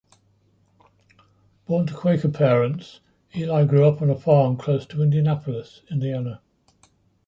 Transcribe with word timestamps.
Born 1.67 1.85
to 1.85 1.93
Quaker 1.93 2.29
parents, 2.29 3.01
Eli 3.35 3.65
grew 3.65 3.85
up 3.87 4.01
on 4.01 4.09
a 4.09 4.15
farm 4.17 4.57
close 4.57 4.83
to 4.87 5.03
Indianapolis, 5.03 5.83
Indiana. 5.91 6.41